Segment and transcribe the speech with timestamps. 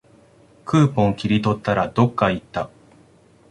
[0.65, 2.71] クーポン切り取ったら、どっかいった